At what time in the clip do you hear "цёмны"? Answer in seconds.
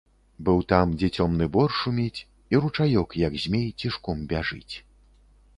1.17-1.47